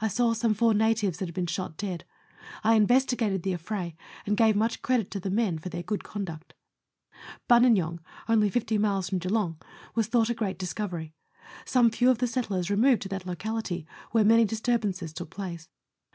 [0.00, 2.06] I saw some four natives that had been shot dead.
[2.64, 6.54] I investigated the affray, and gave much credit to the men for their good conduct.
[7.50, 7.98] Buninyong,
[8.30, 9.60] only 50 miles from Geelong,
[9.94, 11.12] was thought a great discovery.
[11.66, 15.68] Some few of the settlers removed to that locality, where many disturbances took place.